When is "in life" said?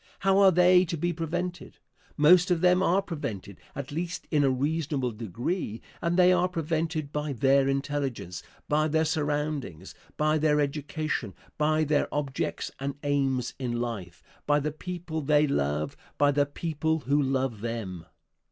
13.59-14.23